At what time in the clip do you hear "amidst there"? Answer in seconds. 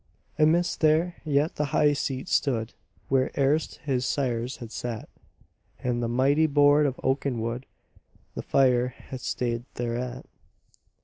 0.39-1.17